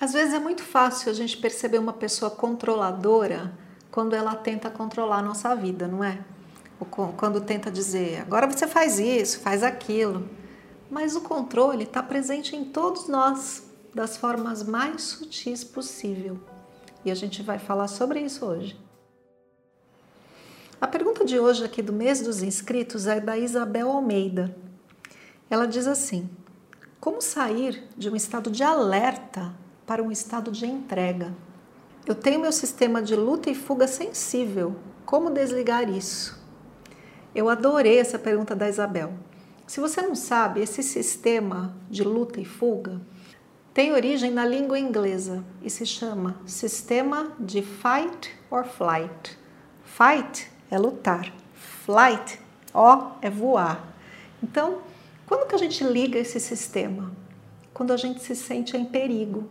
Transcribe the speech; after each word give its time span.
Às 0.00 0.12
vezes 0.12 0.32
é 0.32 0.38
muito 0.38 0.62
fácil 0.62 1.10
a 1.10 1.14
gente 1.14 1.36
perceber 1.36 1.78
uma 1.78 1.92
pessoa 1.92 2.30
controladora 2.30 3.52
quando 3.90 4.14
ela 4.14 4.36
tenta 4.36 4.70
controlar 4.70 5.18
a 5.18 5.22
nossa 5.22 5.54
vida, 5.56 5.88
não 5.88 6.04
é? 6.04 6.24
Ou 6.78 6.86
quando 6.86 7.40
tenta 7.40 7.68
dizer, 7.68 8.20
agora 8.20 8.46
você 8.46 8.68
faz 8.68 9.00
isso, 9.00 9.40
faz 9.40 9.64
aquilo. 9.64 10.28
Mas 10.88 11.16
o 11.16 11.22
controle 11.22 11.82
está 11.82 12.00
presente 12.00 12.54
em 12.54 12.64
todos 12.64 13.08
nós, 13.08 13.68
das 13.92 14.16
formas 14.16 14.62
mais 14.62 15.02
sutis 15.02 15.64
possível. 15.64 16.38
E 17.04 17.10
a 17.10 17.14
gente 17.14 17.42
vai 17.42 17.58
falar 17.58 17.88
sobre 17.88 18.20
isso 18.20 18.46
hoje. 18.46 18.78
A 20.80 20.86
pergunta 20.86 21.24
de 21.24 21.40
hoje 21.40 21.64
aqui 21.64 21.82
do 21.82 21.92
mês 21.92 22.20
dos 22.20 22.40
inscritos 22.40 23.08
é 23.08 23.18
da 23.18 23.36
Isabel 23.36 23.90
Almeida. 23.90 24.56
Ela 25.50 25.66
diz 25.66 25.88
assim: 25.88 26.30
Como 27.00 27.20
sair 27.20 27.88
de 27.96 28.08
um 28.08 28.14
estado 28.14 28.48
de 28.48 28.62
alerta 28.62 29.52
para 29.88 30.02
um 30.02 30.12
estado 30.12 30.52
de 30.52 30.66
entrega. 30.66 31.34
Eu 32.06 32.14
tenho 32.14 32.38
meu 32.38 32.52
sistema 32.52 33.00
de 33.00 33.16
luta 33.16 33.48
e 33.48 33.54
fuga 33.54 33.88
sensível. 33.88 34.76
Como 35.06 35.30
desligar 35.30 35.88
isso? 35.88 36.38
Eu 37.34 37.48
adorei 37.48 37.98
essa 37.98 38.18
pergunta 38.18 38.54
da 38.54 38.68
Isabel. 38.68 39.14
Se 39.66 39.80
você 39.80 40.02
não 40.02 40.14
sabe, 40.14 40.60
esse 40.60 40.82
sistema 40.82 41.74
de 41.88 42.04
luta 42.04 42.38
e 42.38 42.44
fuga 42.44 43.00
tem 43.72 43.94
origem 43.94 44.30
na 44.30 44.44
língua 44.44 44.78
inglesa 44.78 45.42
e 45.62 45.70
se 45.70 45.86
chama 45.86 46.36
sistema 46.44 47.32
de 47.40 47.62
fight 47.62 48.36
or 48.50 48.64
flight. 48.64 49.38
Fight 49.84 50.50
é 50.70 50.78
lutar, 50.78 51.32
flight, 51.54 52.38
ó, 52.74 53.12
é 53.22 53.30
voar. 53.30 53.88
Então, 54.42 54.80
quando 55.26 55.48
que 55.48 55.54
a 55.54 55.58
gente 55.58 55.82
liga 55.82 56.18
esse 56.18 56.38
sistema? 56.38 57.10
Quando 57.72 57.92
a 57.92 57.96
gente 57.96 58.20
se 58.22 58.36
sente 58.36 58.76
em 58.76 58.84
perigo, 58.84 59.48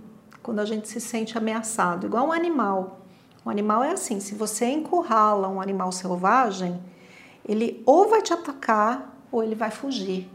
quando 0.48 0.60
a 0.60 0.66
gente 0.66 0.88
se 0.88 1.02
sente 1.02 1.38
ameaçado, 1.38 2.08
igual 2.08 2.28
um 2.28 2.32
animal. 2.32 3.02
Um 3.46 3.50
animal 3.50 3.84
é 3.84 3.92
assim: 3.92 4.22
se 4.22 4.34
você 4.34 4.66
encurrala 4.66 5.50
um 5.50 5.60
animal 5.60 5.92
selvagem, 5.92 6.82
ele 7.46 7.84
ou 7.86 8.08
vai 8.08 8.22
te 8.22 8.32
atacar 8.32 9.14
ou 9.30 9.44
ele 9.44 9.56
vai 9.56 9.70
fugir. 9.70 10.30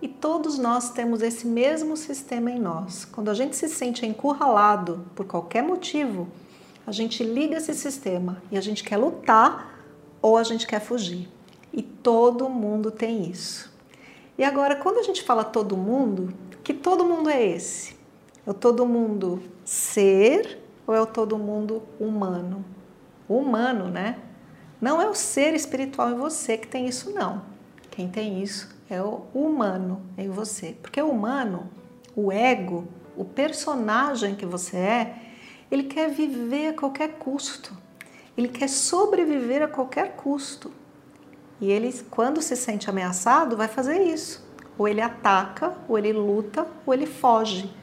E 0.00 0.06
todos 0.06 0.56
nós 0.56 0.90
temos 0.90 1.20
esse 1.20 1.48
mesmo 1.48 1.96
sistema 1.96 2.48
em 2.48 2.60
nós. 2.60 3.04
Quando 3.04 3.28
a 3.28 3.34
gente 3.34 3.56
se 3.56 3.68
sente 3.68 4.06
encurralado 4.06 5.04
por 5.16 5.26
qualquer 5.26 5.64
motivo, 5.64 6.28
a 6.86 6.92
gente 6.92 7.24
liga 7.24 7.56
esse 7.56 7.74
sistema 7.74 8.40
e 8.52 8.56
a 8.56 8.60
gente 8.60 8.84
quer 8.84 8.98
lutar 8.98 9.82
ou 10.22 10.36
a 10.36 10.44
gente 10.44 10.64
quer 10.64 10.78
fugir. 10.78 11.28
E 11.72 11.82
todo 11.82 12.48
mundo 12.48 12.92
tem 12.92 13.28
isso. 13.28 13.68
E 14.38 14.44
agora, 14.44 14.76
quando 14.76 14.98
a 14.98 15.02
gente 15.02 15.24
fala 15.24 15.42
todo 15.42 15.76
mundo, 15.76 16.32
que 16.62 16.72
todo 16.72 17.04
mundo 17.04 17.28
é 17.28 17.44
esse? 17.44 17.95
É 18.46 18.50
o 18.50 18.54
todo 18.54 18.86
mundo 18.86 19.42
ser 19.64 20.62
ou 20.86 20.94
é 20.94 21.00
o 21.00 21.06
todo 21.06 21.36
mundo 21.36 21.82
humano? 21.98 22.64
Humano, 23.28 23.88
né? 23.88 24.18
Não 24.80 25.02
é 25.02 25.08
o 25.08 25.14
ser 25.14 25.52
espiritual 25.52 26.12
em 26.12 26.14
você 26.14 26.56
que 26.56 26.68
tem 26.68 26.86
isso, 26.86 27.10
não. 27.10 27.42
Quem 27.90 28.08
tem 28.08 28.40
isso 28.40 28.72
é 28.88 29.02
o 29.02 29.24
humano 29.34 30.00
em 30.16 30.28
você. 30.28 30.76
Porque 30.80 31.02
o 31.02 31.10
humano, 31.10 31.68
o 32.14 32.30
ego, 32.30 32.86
o 33.16 33.24
personagem 33.24 34.36
que 34.36 34.46
você 34.46 34.76
é, 34.76 35.16
ele 35.68 35.82
quer 35.82 36.08
viver 36.08 36.68
a 36.68 36.74
qualquer 36.74 37.14
custo. 37.14 37.76
Ele 38.38 38.46
quer 38.46 38.68
sobreviver 38.68 39.60
a 39.60 39.66
qualquer 39.66 40.14
custo. 40.14 40.70
E 41.60 41.68
ele, 41.68 41.92
quando 42.10 42.40
se 42.40 42.54
sente 42.54 42.88
ameaçado, 42.88 43.56
vai 43.56 43.66
fazer 43.66 44.02
isso. 44.02 44.46
Ou 44.78 44.86
ele 44.86 45.00
ataca, 45.00 45.74
ou 45.88 45.98
ele 45.98 46.12
luta, 46.12 46.64
ou 46.86 46.94
ele 46.94 47.06
foge 47.06 47.74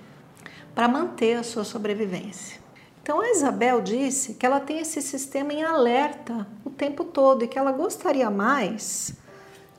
para 0.74 0.88
manter 0.88 1.38
a 1.38 1.44
sua 1.44 1.64
sobrevivência. 1.64 2.62
Então 3.02 3.20
a 3.20 3.30
Isabel 3.30 3.82
disse 3.82 4.36
que 4.36 4.46
ela 4.46 4.60
tem 4.60 4.80
esse 4.80 5.02
sistema 5.02 5.52
em 5.52 5.62
alerta 5.62 6.48
o 6.64 6.70
tempo 6.70 7.04
todo 7.04 7.44
e 7.44 7.48
que 7.48 7.60
ela 7.60 7.72
gostaria 7.72 8.30
mais 8.30 9.14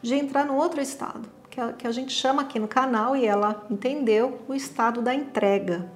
de 0.02 0.14
entrar 0.14 0.44
no 0.44 0.56
outro 0.56 0.82
estado, 0.82 1.26
que 1.48 1.58
a, 1.58 1.72
que 1.72 1.86
a 1.86 1.90
gente 1.90 2.12
chama 2.12 2.42
aqui 2.42 2.58
no 2.58 2.68
canal 2.68 3.16
e 3.16 3.24
ela 3.24 3.64
entendeu 3.70 4.40
o 4.46 4.54
estado 4.54 5.00
da 5.00 5.14
entrega. 5.14 5.90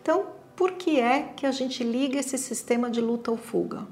Então, 0.00 0.26
por 0.54 0.72
que 0.72 1.00
é 1.00 1.22
que 1.36 1.44
a 1.44 1.50
gente 1.50 1.82
liga 1.82 2.18
esse 2.18 2.38
sistema 2.38 2.88
de 2.88 3.00
luta 3.00 3.32
ou 3.32 3.36
fuga? 3.36 3.86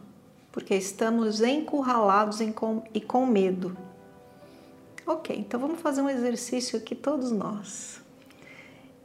Porque 0.52 0.74
estamos 0.74 1.40
encurralados 1.40 2.40
em 2.40 2.52
com, 2.52 2.84
e 2.94 3.00
com 3.00 3.26
medo. 3.26 3.76
Ok, 5.04 5.36
então 5.36 5.58
vamos 5.58 5.80
fazer 5.80 6.00
um 6.00 6.08
exercício 6.08 6.78
aqui 6.78 6.94
todos 6.94 7.32
nós. 7.32 8.05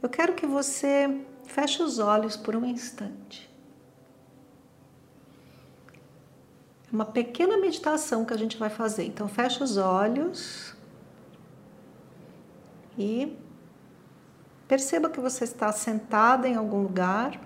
Eu 0.02 0.08
quero 0.08 0.34
que 0.34 0.46
você 0.46 1.24
feche 1.46 1.80
os 1.80 2.00
olhos 2.00 2.36
por 2.36 2.56
um 2.56 2.64
instante. 2.64 3.48
É 6.90 6.94
uma 6.94 7.04
pequena 7.04 7.56
meditação 7.56 8.24
que 8.24 8.34
a 8.34 8.36
gente 8.36 8.56
vai 8.56 8.68
fazer. 8.68 9.04
Então, 9.04 9.28
feche 9.28 9.62
os 9.62 9.76
olhos 9.76 10.74
e 12.98 13.38
perceba 14.66 15.08
que 15.08 15.20
você 15.20 15.44
está 15.44 15.70
sentada 15.70 16.48
em 16.48 16.56
algum 16.56 16.82
lugar 16.82 17.40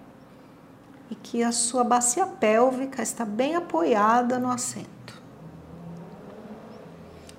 e 1.10 1.14
que 1.14 1.42
a 1.42 1.52
sua 1.52 1.84
bacia 1.84 2.26
pélvica 2.26 3.02
está 3.02 3.24
bem 3.26 3.54
apoiada 3.54 4.38
no 4.38 4.50
assento. 4.50 5.22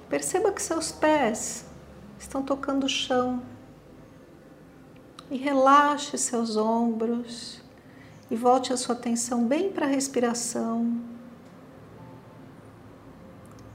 Perceba 0.08 0.52
que 0.52 0.62
seus 0.62 0.92
pés 0.92 1.66
estão 2.20 2.44
tocando 2.44 2.86
o 2.86 2.90
chão 2.90 3.42
e 5.30 5.38
relaxe 5.38 6.18
seus 6.18 6.56
ombros 6.56 7.62
e 8.30 8.36
volte 8.36 8.72
a 8.72 8.78
sua 8.78 8.96
atenção 8.96 9.46
bem 9.46 9.72
para 9.72 9.86
a 9.86 9.90
respiração. 9.90 11.02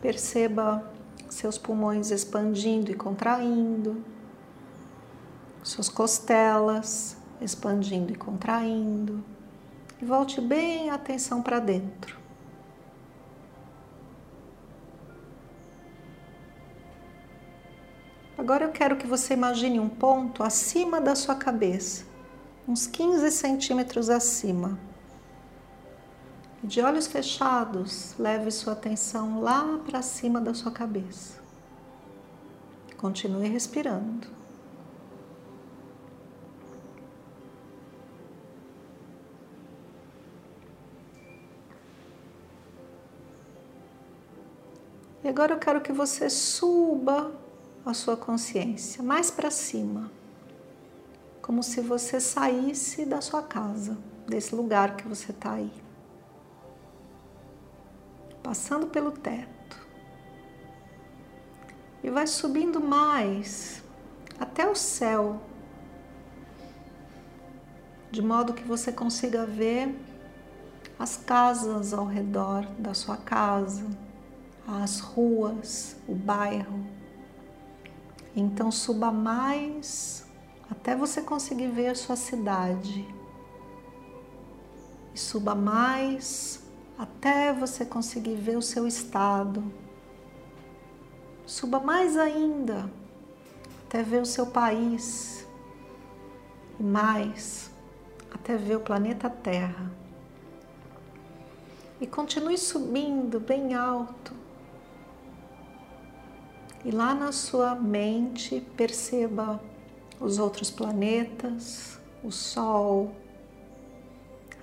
Perceba 0.00 0.90
seus 1.28 1.56
pulmões 1.56 2.10
expandindo 2.10 2.90
e 2.90 2.94
contraindo, 2.94 4.02
suas 5.62 5.88
costelas 5.88 7.16
expandindo 7.40 8.12
e 8.12 8.16
contraindo. 8.16 9.24
E 10.00 10.04
volte 10.04 10.40
bem 10.40 10.90
a 10.90 10.94
atenção 10.94 11.42
para 11.42 11.60
dentro. 11.60 12.21
Agora 18.42 18.64
eu 18.64 18.72
quero 18.72 18.96
que 18.96 19.06
você 19.06 19.34
imagine 19.34 19.78
um 19.78 19.88
ponto 19.88 20.42
acima 20.42 21.00
da 21.00 21.14
sua 21.14 21.36
cabeça, 21.36 22.04
uns 22.66 22.88
15 22.88 23.30
centímetros 23.30 24.10
acima. 24.10 24.80
De 26.60 26.80
olhos 26.80 27.06
fechados, 27.06 28.16
leve 28.18 28.50
sua 28.50 28.72
atenção 28.72 29.40
lá 29.40 29.78
para 29.86 30.02
cima 30.02 30.40
da 30.40 30.52
sua 30.54 30.72
cabeça. 30.72 31.38
Continue 32.96 33.46
respirando. 33.46 34.26
E 45.22 45.28
agora 45.28 45.54
eu 45.54 45.58
quero 45.60 45.80
que 45.80 45.92
você 45.92 46.28
suba 46.28 47.40
a 47.84 47.92
sua 47.92 48.16
consciência 48.16 49.02
mais 49.02 49.30
para 49.30 49.50
cima, 49.50 50.10
como 51.40 51.62
se 51.62 51.80
você 51.80 52.20
saísse 52.20 53.04
da 53.04 53.20
sua 53.20 53.42
casa, 53.42 53.98
desse 54.26 54.54
lugar 54.54 54.96
que 54.96 55.06
você 55.06 55.32
está 55.32 55.54
aí, 55.54 55.72
passando 58.42 58.86
pelo 58.86 59.10
teto. 59.10 59.52
E 62.04 62.10
vai 62.10 62.26
subindo 62.26 62.80
mais 62.80 63.82
até 64.38 64.68
o 64.68 64.76
céu, 64.76 65.40
de 68.10 68.22
modo 68.22 68.54
que 68.54 68.64
você 68.64 68.92
consiga 68.92 69.44
ver 69.44 69.98
as 70.98 71.16
casas 71.16 71.92
ao 71.92 72.06
redor 72.06 72.64
da 72.78 72.94
sua 72.94 73.16
casa, 73.16 73.86
as 74.66 75.00
ruas, 75.00 75.96
o 76.06 76.14
bairro 76.14 77.01
então 78.34 78.70
suba 78.70 79.10
mais 79.10 80.24
até 80.70 80.96
você 80.96 81.20
conseguir 81.20 81.68
ver 81.68 81.88
a 81.88 81.94
sua 81.94 82.16
cidade. 82.16 83.06
E 85.14 85.18
suba 85.18 85.54
mais 85.54 86.62
até 86.98 87.52
você 87.52 87.84
conseguir 87.84 88.36
ver 88.36 88.56
o 88.56 88.62
seu 88.62 88.86
estado. 88.86 89.62
Suba 91.44 91.78
mais 91.80 92.16
ainda 92.16 92.90
até 93.86 94.02
ver 94.02 94.22
o 94.22 94.26
seu 94.26 94.46
país. 94.46 95.46
E 96.80 96.82
mais 96.82 97.70
até 98.32 98.56
ver 98.56 98.76
o 98.76 98.80
planeta 98.80 99.28
Terra. 99.28 99.92
E 102.00 102.06
continue 102.06 102.56
subindo 102.56 103.38
bem 103.38 103.74
alto. 103.74 104.41
E 106.84 106.90
lá 106.90 107.14
na 107.14 107.30
sua 107.30 107.74
mente 107.74 108.60
perceba 108.76 109.60
os 110.18 110.38
outros 110.38 110.70
planetas, 110.70 111.98
o 112.24 112.30
Sol, 112.30 113.14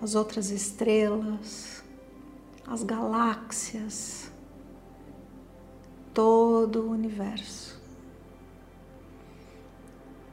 as 0.01 0.16
outras 0.16 0.50
estrelas, 0.50 1.83
as 2.68 2.83
galáxias, 2.83 4.31
todo 6.13 6.83
o 6.83 6.92
universo. 6.92 7.80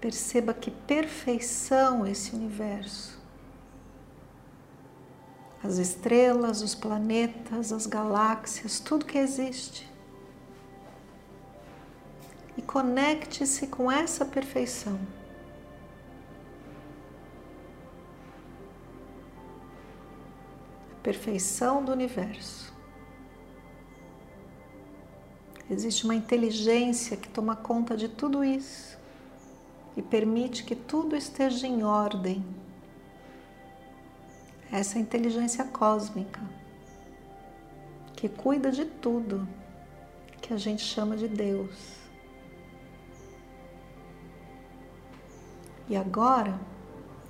Perceba 0.00 0.52
que 0.52 0.70
perfeição 0.70 2.06
esse 2.06 2.34
universo. 2.34 3.16
As 5.62 5.78
estrelas, 5.78 6.62
os 6.62 6.74
planetas, 6.74 7.72
as 7.72 7.86
galáxias, 7.86 8.78
tudo 8.78 9.04
que 9.04 9.18
existe. 9.18 9.95
E 12.56 12.62
conecte-se 12.62 13.66
com 13.66 13.90
essa 13.90 14.24
perfeição. 14.24 14.98
perfeição 21.06 21.84
do 21.84 21.92
universo. 21.92 22.74
Existe 25.70 26.04
uma 26.04 26.16
inteligência 26.16 27.16
que 27.16 27.28
toma 27.28 27.54
conta 27.54 27.96
de 27.96 28.08
tudo 28.08 28.42
isso 28.42 28.98
e 29.96 30.02
permite 30.02 30.64
que 30.64 30.74
tudo 30.74 31.14
esteja 31.14 31.64
em 31.64 31.84
ordem. 31.84 32.44
Essa 34.72 34.96
é 34.96 34.98
a 34.98 35.02
inteligência 35.02 35.64
cósmica 35.64 36.40
que 38.16 38.28
cuida 38.28 38.72
de 38.72 38.84
tudo 38.84 39.46
que 40.42 40.52
a 40.52 40.56
gente 40.56 40.82
chama 40.82 41.16
de 41.16 41.28
Deus. 41.28 42.05
E 45.88 45.96
agora, 45.96 46.58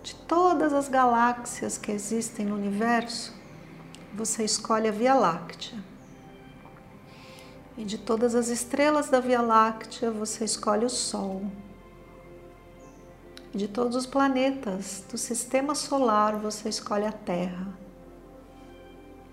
de 0.03 0.15
todas 0.15 0.73
as 0.73 0.89
galáxias 0.89 1.77
que 1.77 1.93
existem 1.93 2.47
no 2.47 2.55
universo, 2.55 3.35
você 4.15 4.45
escolhe 4.45 4.89
a 4.89 4.93
Via 4.93 5.15
Láctea. 5.15 5.79
E 7.77 7.85
de 7.85 7.99
todas 7.99 8.35
as 8.35 8.49
estrelas 8.49 9.11
da 9.11 9.21
Via 9.21 9.43
Láctea, 9.43 10.11
você 10.11 10.45
escolhe 10.45 10.87
o 10.87 10.91
Sol. 10.91 11.43
E 13.53 13.59
de 13.59 13.69
todos 13.69 13.95
os 13.95 14.07
planetas 14.07 15.05
do 15.11 15.19
sistema 15.19 15.75
solar, 15.75 16.37
você 16.37 16.69
escolhe 16.69 17.05
a 17.05 17.13
Terra. 17.13 17.69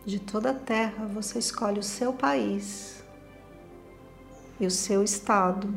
De 0.06 0.19
toda 0.19 0.50
a 0.50 0.54
Terra, 0.54 1.06
você 1.06 1.40
escolhe 1.40 1.80
o 1.80 1.84
seu 1.84 2.12
país 2.12 3.02
e 4.60 4.66
o 4.66 4.72
seu 4.72 5.04
estado, 5.04 5.74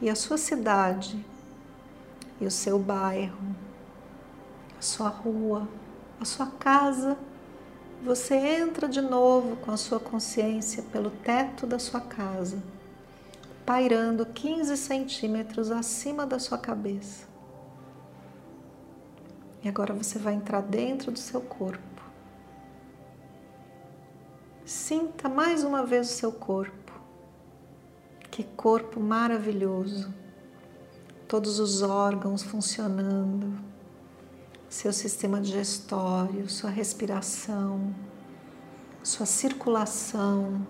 e 0.00 0.08
a 0.08 0.14
sua 0.14 0.38
cidade, 0.38 1.24
e 2.40 2.46
o 2.46 2.50
seu 2.50 2.78
bairro, 2.78 3.54
a 4.78 4.82
sua 4.82 5.08
rua 5.08 5.68
a 6.20 6.24
sua 6.24 6.46
casa, 6.46 7.16
você 8.02 8.34
entra 8.34 8.88
de 8.88 9.00
novo 9.00 9.56
com 9.56 9.70
a 9.70 9.76
sua 9.76 10.00
consciência 10.00 10.82
pelo 10.84 11.10
teto 11.10 11.66
da 11.66 11.78
sua 11.78 12.00
casa, 12.00 12.62
pairando 13.64 14.26
15 14.26 14.76
centímetros 14.76 15.70
acima 15.70 16.26
da 16.26 16.38
sua 16.38 16.58
cabeça. 16.58 17.26
E 19.62 19.68
agora 19.68 19.92
você 19.92 20.18
vai 20.18 20.34
entrar 20.34 20.60
dentro 20.60 21.10
do 21.10 21.18
seu 21.18 21.40
corpo. 21.40 21.82
Sinta 24.64 25.28
mais 25.28 25.64
uma 25.64 25.84
vez 25.84 26.10
o 26.10 26.14
seu 26.14 26.32
corpo. 26.32 26.92
Que 28.30 28.44
corpo 28.44 29.00
maravilhoso! 29.00 30.12
Todos 31.28 31.60
os 31.60 31.82
órgãos 31.82 32.42
funcionando, 32.42 33.62
seu 34.66 34.94
sistema 34.94 35.38
digestório, 35.38 36.48
sua 36.48 36.70
respiração, 36.70 37.94
sua 39.02 39.26
circulação, 39.26 40.66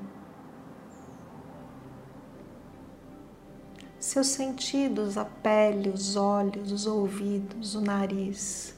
seus 4.01 4.27
sentidos, 4.27 5.17
a 5.17 5.25
pele, 5.25 5.91
os 5.91 6.17
olhos, 6.17 6.73
os 6.73 6.87
ouvidos, 6.87 7.77
o 7.77 7.81
nariz, 7.81 8.75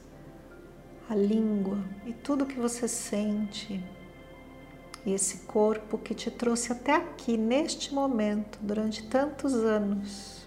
a 1.09 1.15
língua 1.15 1.83
e 2.05 2.13
tudo 2.13 2.45
que 2.45 2.59
você 2.59 2.87
sente. 2.87 3.83
E 5.03 5.11
esse 5.11 5.47
corpo 5.47 5.97
que 5.97 6.13
te 6.13 6.29
trouxe 6.29 6.71
até 6.71 6.93
aqui, 6.93 7.37
neste 7.37 7.91
momento, 7.91 8.59
durante 8.61 9.07
tantos 9.07 9.55
anos, 9.55 10.40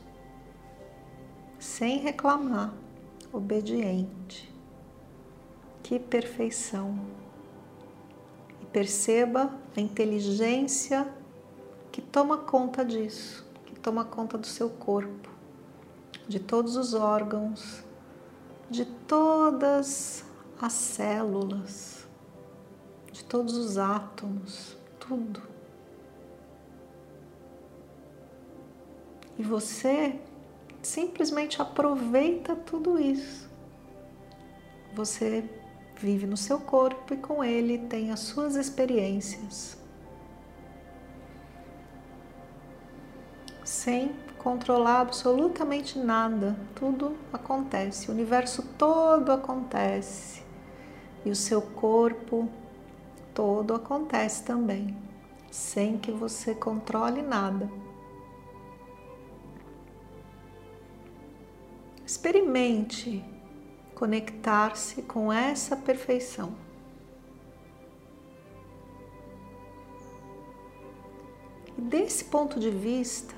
sem 1.64 1.96
reclamar, 1.98 2.74
obediente. 3.32 4.54
Que 5.82 5.98
perfeição! 5.98 7.00
E 8.60 8.66
perceba 8.66 9.50
a 9.74 9.80
inteligência 9.80 11.10
que 11.90 12.02
toma 12.02 12.36
conta 12.36 12.84
disso, 12.84 13.46
que 13.64 13.80
toma 13.80 14.04
conta 14.04 14.36
do 14.36 14.46
seu 14.46 14.68
corpo, 14.68 15.30
de 16.28 16.38
todos 16.38 16.76
os 16.76 16.92
órgãos, 16.92 17.82
de 18.70 18.84
todas 18.84 20.22
as 20.60 20.72
células, 20.74 22.06
de 23.10 23.24
todos 23.24 23.56
os 23.56 23.78
átomos, 23.78 24.76
tudo. 25.00 25.42
E 29.38 29.42
você 29.42 30.20
simplesmente 30.86 31.60
aproveita 31.60 32.54
tudo 32.54 32.98
isso. 32.98 33.50
Você 34.94 35.44
vive 35.96 36.26
no 36.26 36.36
seu 36.36 36.60
corpo 36.60 37.14
e 37.14 37.16
com 37.16 37.42
ele 37.42 37.78
tem 37.78 38.10
as 38.10 38.20
suas 38.20 38.56
experiências. 38.56 39.76
Sem 43.64 44.14
controlar 44.38 45.00
absolutamente 45.00 45.98
nada, 45.98 46.54
tudo 46.74 47.16
acontece, 47.32 48.10
o 48.10 48.12
universo 48.12 48.62
todo 48.76 49.32
acontece 49.32 50.42
e 51.24 51.30
o 51.30 51.36
seu 51.36 51.62
corpo 51.62 52.48
todo 53.32 53.74
acontece 53.74 54.44
também, 54.44 54.94
sem 55.50 55.96
que 55.96 56.12
você 56.12 56.54
controle 56.54 57.22
nada. 57.22 57.70
Experimente 62.14 63.24
conectar-se 63.92 65.02
com 65.02 65.32
essa 65.32 65.76
perfeição. 65.76 66.54
E 71.76 71.80
desse 71.80 72.26
ponto 72.26 72.60
de 72.60 72.70
vista, 72.70 73.34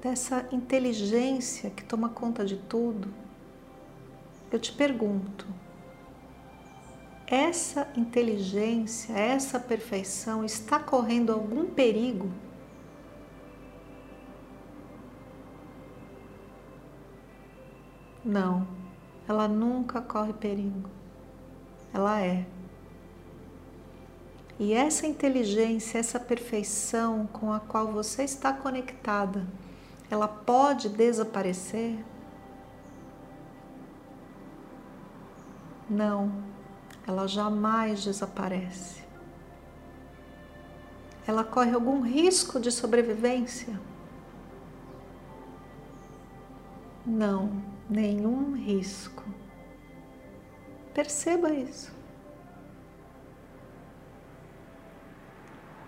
dessa 0.00 0.48
inteligência 0.50 1.68
que 1.68 1.84
toma 1.84 2.08
conta 2.08 2.42
de 2.42 2.56
tudo, 2.56 3.12
eu 4.50 4.58
te 4.58 4.72
pergunto: 4.72 5.46
essa 7.26 7.86
inteligência, 7.94 9.12
essa 9.12 9.60
perfeição 9.60 10.42
está 10.42 10.80
correndo 10.80 11.34
algum 11.34 11.66
perigo? 11.66 12.30
Não 18.26 18.76
ela 19.28 19.48
nunca 19.48 20.00
corre 20.00 20.32
perigo. 20.32 20.88
Ela 21.92 22.20
é. 22.20 22.46
E 24.58 24.72
essa 24.72 25.06
inteligência, 25.06 25.98
essa 25.98 26.18
perfeição 26.18 27.26
com 27.26 27.52
a 27.52 27.60
qual 27.60 27.88
você 27.88 28.22
está 28.22 28.52
conectada, 28.52 29.46
ela 30.10 30.28
pode 30.28 30.88
desaparecer? 30.88 31.98
Não, 35.90 36.32
ela 37.06 37.26
jamais 37.26 38.02
desaparece. 38.02 39.04
Ela 41.26 41.44
corre 41.44 41.72
algum 41.72 42.00
risco 42.00 42.58
de 42.58 42.70
sobrevivência? 42.70 43.78
Não 47.06 47.62
nenhum 47.88 48.54
risco. 48.54 49.22
Perceba 50.92 51.54
isso. 51.54 51.94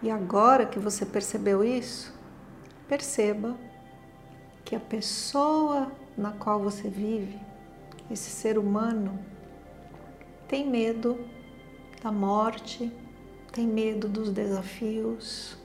E 0.01 0.11
agora 0.11 0.65
que 0.65 0.79
você 0.79 1.05
percebeu 1.05 1.65
isso, 1.65 2.15
perceba 2.87 3.57
que 4.65 4.77
a 4.77 4.81
pessoa 4.81 5.91
na 6.17 6.31
qual 6.31 6.61
você 6.61 6.89
vive, 6.89 7.41
esse 8.11 8.31
ser 8.31 8.59
humano, 8.59 9.19
tem 10.47 10.69
medo 10.69 11.19
da 12.03 12.13
morte, 12.13 12.93
tem 13.53 13.67
medo 13.67 14.09
dos 14.09 14.31
desafios, 14.31 15.57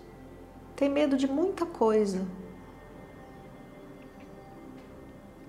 tem 0.76 0.90
medo 0.90 1.16
de 1.16 1.28
muita 1.28 1.66
coisa. 1.66 2.26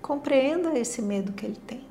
Compreenda 0.05 0.77
esse 0.77 1.01
medo 1.01 1.33
que 1.33 1.47
ele 1.47 1.59
tem. 1.65 1.83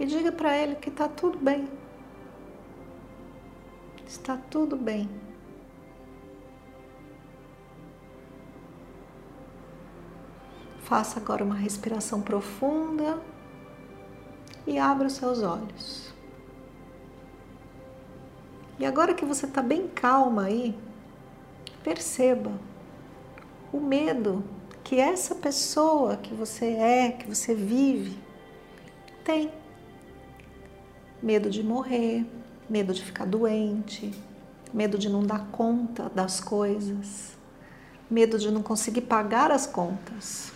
E 0.00 0.04
diga 0.04 0.32
para 0.32 0.58
ele 0.58 0.74
que 0.74 0.88
está 0.88 1.08
tudo 1.08 1.38
bem. 1.38 1.68
Está 4.04 4.36
tudo 4.36 4.76
bem. 4.76 5.08
Faça 10.80 11.20
agora 11.20 11.44
uma 11.44 11.54
respiração 11.54 12.20
profunda 12.20 13.22
e 14.66 14.76
abra 14.76 15.06
os 15.06 15.12
seus 15.12 15.40
olhos. 15.40 16.12
E 18.76 18.84
agora 18.84 19.14
que 19.14 19.24
você 19.24 19.46
está 19.46 19.62
bem 19.62 19.86
calma 19.86 20.46
aí, 20.46 20.76
perceba 21.84 22.50
o 23.72 23.78
medo 23.78 24.42
que 24.84 24.98
essa 24.98 25.34
pessoa 25.34 26.16
que 26.16 26.34
você 26.34 26.66
é, 26.66 27.12
que 27.12 27.28
você 27.28 27.54
vive, 27.54 28.18
tem. 29.24 29.50
Medo 31.22 31.50
de 31.50 31.62
morrer, 31.62 32.26
medo 32.68 32.94
de 32.94 33.04
ficar 33.04 33.26
doente, 33.26 34.12
medo 34.72 34.96
de 34.96 35.08
não 35.08 35.22
dar 35.22 35.46
conta 35.52 36.10
das 36.14 36.40
coisas, 36.40 37.36
medo 38.10 38.38
de 38.38 38.50
não 38.50 38.62
conseguir 38.62 39.02
pagar 39.02 39.50
as 39.50 39.66
contas, 39.66 40.52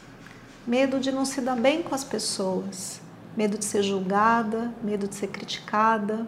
medo 0.67 0.99
de 0.99 1.13
não 1.13 1.25
se 1.25 1.41
dar 1.41 1.57
bem 1.57 1.83
com 1.83 1.95
as 1.95 2.03
pessoas, 2.03 3.01
medo 3.37 3.59
de 3.59 3.65
ser 3.65 3.83
julgada, 3.83 4.73
medo 4.83 5.07
de 5.07 5.15
ser 5.15 5.27
criticada, 5.27 6.27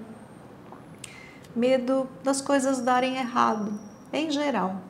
medo 1.54 2.06
das 2.22 2.42
coisas 2.42 2.80
darem 2.80 3.16
errado, 3.16 3.78
em 4.12 4.30
geral. 4.30 4.82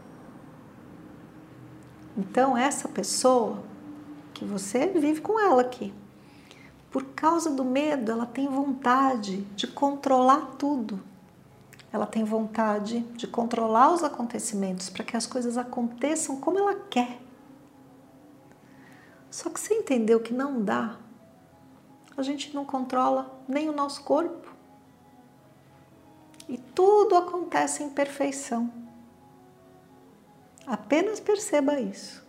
Então, 2.17 2.57
essa 2.57 2.89
pessoa 2.89 3.63
que 4.33 4.45
você 4.45 4.87
vive 4.87 5.21
com 5.21 5.39
ela 5.39 5.61
aqui, 5.61 5.93
por 6.91 7.05
causa 7.05 7.51
do 7.51 7.65
medo, 7.65 8.11
ela 8.11 8.25
tem 8.25 8.49
vontade 8.49 9.43
de 9.55 9.67
controlar 9.67 10.55
tudo. 10.59 11.03
Ela 11.93 12.07
tem 12.07 12.25
vontade 12.25 13.01
de 13.01 13.27
controlar 13.27 13.93
os 13.93 14.03
acontecimentos 14.03 14.89
para 14.89 15.05
que 15.05 15.17
as 15.17 15.27
coisas 15.27 15.59
aconteçam 15.59 16.41
como 16.41 16.59
ela 16.59 16.75
quer. 16.75 17.21
Só 19.31 19.51
que 19.51 19.61
você 19.61 19.75
entendeu 19.75 20.21
que 20.21 20.33
não 20.33 20.63
dá. 20.63 20.97
A 22.17 22.23
gente 22.23 22.55
não 22.55 22.65
controla 22.65 23.39
nem 23.47 23.69
o 23.69 23.73
nosso 23.73 24.03
corpo. 24.03 24.49
E 26.49 26.57
tudo 26.57 27.17
acontece 27.17 27.83
em 27.83 27.91
perfeição. 27.91 28.86
Apenas 30.67 31.21
perceba 31.21 31.79
isso. 31.79 32.25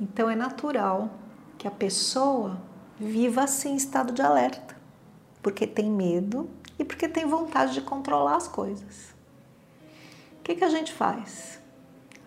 Então 0.00 0.30
é 0.30 0.34
natural 0.34 1.10
que 1.58 1.68
a 1.68 1.70
pessoa 1.70 2.58
viva 2.98 3.42
assim 3.42 3.72
em 3.72 3.76
estado 3.76 4.12
de 4.12 4.22
alerta, 4.22 4.76
porque 5.42 5.66
tem 5.66 5.90
medo 5.90 6.48
e 6.78 6.84
porque 6.84 7.08
tem 7.08 7.26
vontade 7.26 7.74
de 7.74 7.80
controlar 7.82 8.36
as 8.36 8.48
coisas. 8.48 9.14
O 10.38 10.42
que, 10.42 10.54
que 10.54 10.64
a 10.64 10.70
gente 10.70 10.92
faz? 10.92 11.60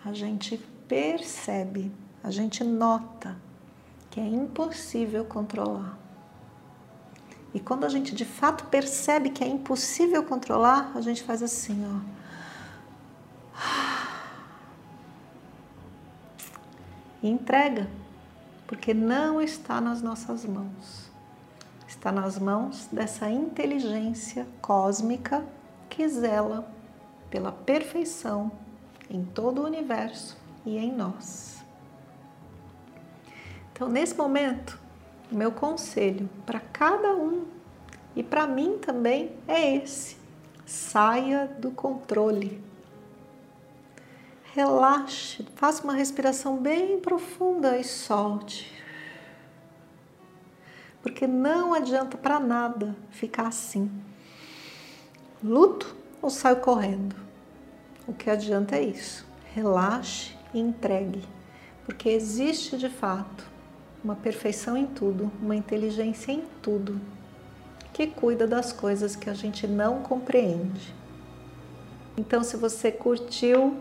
A 0.05 0.13
gente 0.13 0.57
percebe, 0.87 1.91
a 2.23 2.29
gente 2.29 2.63
nota 2.63 3.35
que 4.11 4.19
é 4.19 4.27
impossível 4.27 5.25
controlar. 5.25 5.97
E 7.53 7.59
quando 7.59 7.85
a 7.85 7.89
gente 7.89 8.13
de 8.13 8.25
fato 8.25 8.65
percebe 8.65 9.29
que 9.29 9.43
é 9.43 9.47
impossível 9.47 10.23
controlar, 10.23 10.91
a 10.95 11.01
gente 11.01 11.23
faz 11.23 11.41
assim, 11.41 11.83
ó. 11.85 12.20
E 17.21 17.29
entrega 17.29 17.87
porque 18.67 18.93
não 18.93 19.41
está 19.41 19.81
nas 19.81 20.01
nossas 20.01 20.45
mãos. 20.45 21.11
Está 21.87 22.11
nas 22.11 22.39
mãos 22.39 22.87
dessa 22.91 23.29
inteligência 23.29 24.47
cósmica 24.61 25.45
que 25.89 26.07
zela 26.07 26.65
pela 27.29 27.51
perfeição 27.51 28.51
em 29.09 29.25
todo 29.25 29.61
o 29.61 29.65
universo 29.65 30.37
e 30.65 30.77
em 30.77 30.91
nós. 30.91 31.61
Então, 33.73 33.89
nesse 33.89 34.15
momento, 34.15 34.79
o 35.31 35.35
meu 35.35 35.51
conselho 35.51 36.29
para 36.45 36.59
cada 36.59 37.15
um 37.15 37.45
e 38.15 38.21
para 38.23 38.45
mim 38.47 38.77
também 38.77 39.35
é 39.47 39.75
esse: 39.75 40.17
saia 40.65 41.47
do 41.47 41.71
controle. 41.71 42.63
Relaxe, 44.53 45.45
faça 45.55 45.81
uma 45.81 45.93
respiração 45.93 46.57
bem 46.57 46.99
profunda 46.99 47.77
e 47.77 47.85
solte. 47.85 48.69
Porque 51.01 51.25
não 51.25 51.73
adianta 51.73 52.17
para 52.17 52.37
nada 52.37 52.93
ficar 53.11 53.47
assim. 53.47 53.89
Luto 55.41 55.95
ou 56.21 56.29
saio 56.29 56.57
correndo? 56.57 57.15
O 58.05 58.13
que 58.13 58.29
adianta 58.29 58.75
é 58.75 58.83
isso. 58.83 59.25
Relaxe 59.53 60.35
e 60.53 60.59
entregue. 60.59 61.23
Porque 61.85 62.09
existe 62.09 62.77
de 62.77 62.89
fato 62.89 63.49
uma 64.03 64.17
perfeição 64.17 64.75
em 64.75 64.85
tudo, 64.85 65.31
uma 65.41 65.55
inteligência 65.55 66.33
em 66.33 66.43
tudo, 66.61 66.99
que 67.93 68.05
cuida 68.05 68.45
das 68.45 68.73
coisas 68.73 69.15
que 69.15 69.29
a 69.29 69.33
gente 69.33 69.65
não 69.65 70.01
compreende. 70.01 70.93
Então, 72.17 72.43
se 72.43 72.57
você 72.57 72.91
curtiu, 72.91 73.77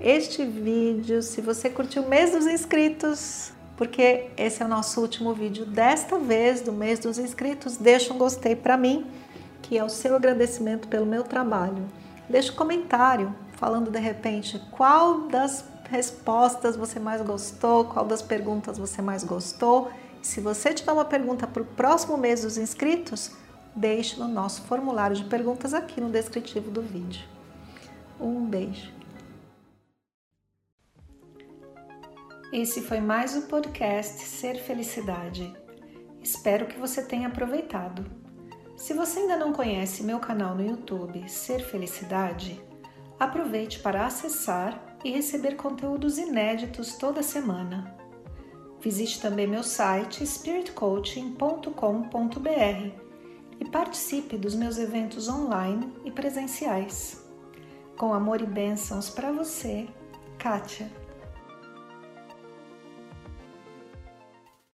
este 0.00 0.44
vídeo, 0.44 1.22
se 1.22 1.40
você 1.40 1.70
curtiu 1.70 2.02
o 2.02 2.08
mês 2.08 2.32
dos 2.32 2.46
inscritos, 2.46 3.52
porque 3.76 4.30
esse 4.36 4.62
é 4.62 4.66
o 4.66 4.68
nosso 4.68 5.00
último 5.00 5.32
vídeo 5.32 5.64
desta 5.64 6.18
vez 6.18 6.60
do 6.60 6.72
mês 6.72 6.98
dos 6.98 7.18
inscritos, 7.18 7.76
deixa 7.76 8.12
um 8.12 8.18
gostei 8.18 8.54
para 8.54 8.76
mim, 8.76 9.06
que 9.62 9.78
é 9.78 9.84
o 9.84 9.88
seu 9.88 10.14
agradecimento 10.16 10.88
pelo 10.88 11.06
meu 11.06 11.22
trabalho. 11.22 11.86
Deixa 12.28 12.52
um 12.52 12.56
comentário 12.56 13.34
falando 13.52 13.90
de 13.90 13.98
repente 13.98 14.60
qual 14.70 15.28
das 15.28 15.64
respostas 15.90 16.76
você 16.76 16.98
mais 16.98 17.22
gostou, 17.22 17.84
qual 17.84 18.04
das 18.04 18.22
perguntas 18.22 18.78
você 18.78 19.00
mais 19.02 19.22
gostou. 19.22 19.90
Se 20.22 20.40
você 20.40 20.72
tiver 20.72 20.92
uma 20.92 21.04
pergunta 21.04 21.46
para 21.46 21.62
o 21.62 21.66
próximo 21.66 22.16
mês 22.16 22.42
dos 22.42 22.56
inscritos, 22.56 23.30
deixe 23.74 24.18
no 24.18 24.26
nosso 24.26 24.62
formulário 24.62 25.16
de 25.16 25.24
perguntas 25.24 25.74
aqui 25.74 26.00
no 26.00 26.08
descritivo 26.08 26.70
do 26.70 26.80
vídeo. 26.80 27.26
Um 28.20 28.44
beijo. 28.44 28.93
Esse 32.54 32.80
foi 32.82 33.00
mais 33.00 33.36
o 33.36 33.48
podcast 33.48 34.22
Ser 34.22 34.62
Felicidade. 34.62 35.52
Espero 36.22 36.66
que 36.66 36.78
você 36.78 37.02
tenha 37.02 37.26
aproveitado. 37.26 38.08
Se 38.76 38.94
você 38.94 39.18
ainda 39.18 39.36
não 39.36 39.52
conhece 39.52 40.04
meu 40.04 40.20
canal 40.20 40.54
no 40.54 40.64
YouTube 40.64 41.28
Ser 41.28 41.64
Felicidade, 41.64 42.62
aproveite 43.18 43.80
para 43.80 44.06
acessar 44.06 44.96
e 45.04 45.10
receber 45.10 45.56
conteúdos 45.56 46.16
inéditos 46.16 46.94
toda 46.94 47.24
semana. 47.24 47.92
Visite 48.80 49.20
também 49.20 49.48
meu 49.48 49.64
site 49.64 50.24
spiritcoaching.com.br 50.24 53.00
e 53.58 53.64
participe 53.68 54.36
dos 54.36 54.54
meus 54.54 54.78
eventos 54.78 55.28
online 55.28 55.92
e 56.04 56.10
presenciais. 56.12 57.20
Com 57.98 58.14
amor 58.14 58.40
e 58.40 58.46
bênçãos 58.46 59.10
para 59.10 59.32
você, 59.32 59.88
Kátia. 60.38 61.03